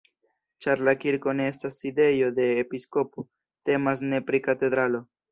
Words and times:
Ĉar 0.65 0.79
la 0.87 0.93
kirko 1.01 1.33
ne 1.39 1.43
estas 1.49 1.75
sidejo 1.81 2.29
de 2.39 2.47
episkopo, 2.61 3.25
temas 3.71 4.01
ne 4.07 4.23
pri 4.31 4.41
katedralo. 4.49 5.03